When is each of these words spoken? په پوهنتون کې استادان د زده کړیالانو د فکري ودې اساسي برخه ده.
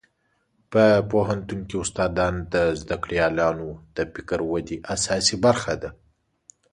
په 0.71 0.83
پوهنتون 1.11 1.59
کې 1.69 1.75
استادان 1.83 2.33
د 2.53 2.55
زده 2.81 2.95
کړیالانو 3.03 3.67
د 3.95 3.97
فکري 4.13 4.45
ودې 4.51 4.77
اساسي 4.93 5.35
برخه 5.45 5.73
ده. 5.81 5.89